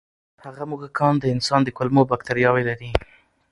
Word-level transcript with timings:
هغه 0.45 0.63
موږکان 0.71 1.13
د 1.19 1.25
انسان 1.35 1.61
د 1.63 1.69
کولمو 1.77 2.03
بکتریاوې 2.11 2.63
لري. 2.69 2.89